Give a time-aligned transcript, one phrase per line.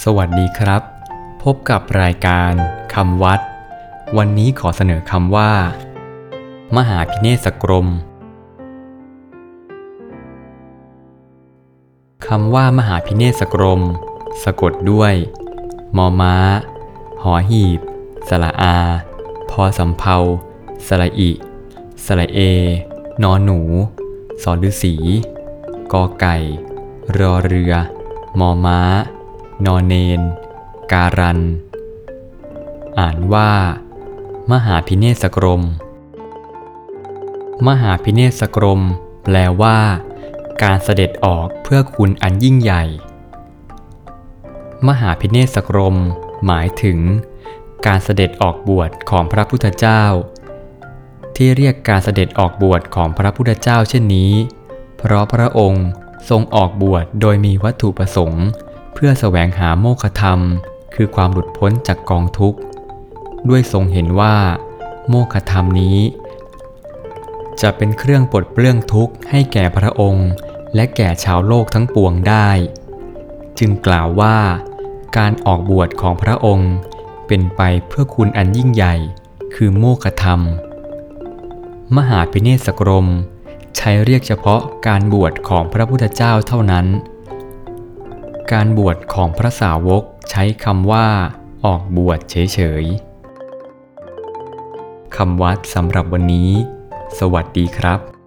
[0.00, 0.82] สวัสดีครับ
[1.42, 2.52] พบกับรายการ
[2.94, 3.40] คำวัด
[4.16, 5.52] วันนี้ขอเสนอคำว่า
[6.76, 7.88] มหาพิเนศกรม
[12.26, 13.80] คำว่ามหาพิเนศกรม
[14.44, 15.14] สะกดด้วย
[15.96, 16.34] มอม้า
[17.22, 17.80] หอหีบ
[18.28, 18.76] สระอา
[19.50, 20.16] พอสำเพา
[20.86, 21.30] สระอิ
[22.04, 22.38] สระเอ
[23.22, 23.60] นอนหนู
[24.42, 24.94] สอฤษี
[25.92, 26.36] กอไก่
[27.16, 27.72] รอเรือ
[28.38, 28.80] มอม้า
[29.66, 30.20] นอเนน
[30.92, 31.40] การัน
[32.98, 33.50] อ่านว่า
[34.52, 35.62] มหาพิเนศกรม
[37.66, 38.80] มหาพิเนศกรม
[39.24, 39.78] แปลว่า
[40.62, 42.84] การเสด็จออกเพื่อคุณอันยิ่งใหญ่
[44.88, 45.96] มหาพิเนศกรม
[46.46, 46.98] หมายถึง
[47.86, 50.04] การเสด็จออกบวชของพระพุทธเจ้า
[51.36, 54.32] ที่เรียกการเสด็จออกบวชของพระพุทธเจ้าเช่นนี้
[54.98, 55.86] เพราะพระองค์
[56.30, 58.44] ทรงออกบวชโดยมีวัตถุประสงค์
[58.92, 60.40] เพื่อแสวงหาโมฆะธรรม
[60.94, 62.58] คือความหลุดพ้นจากกองทุกข์
[63.48, 64.36] ด้วยทรงเห็นว่า
[65.08, 65.98] โมฆะธรรมนี้
[67.60, 70.28] จะเป็นเครื่องปลดเปลื้องทุกข์ให้แก่พระองค์
[70.74, 72.48] และแก่ชาวโลกทั้งปวงได้
[73.58, 74.36] จึงกล่าวว่า
[75.16, 76.72] การออกบวชของพระองค์
[77.26, 78.94] เป็นไปเพื่อคุณอันยิ่งใหญ่
[79.54, 80.40] คือโมฆะธรรม
[81.96, 83.06] มหาพิเนศกรม
[83.76, 86.86] ใช้เรียกเฉพาะการบวชของพระพุทธเจ้าเท่านั้น
[88.52, 91.06] การบวชของพระสาวกใช้คำว่า
[91.64, 96.50] ออกบวชเฉยๆคำวัดสำหรับวันนี้
[97.18, 98.21] สวัสดีครับ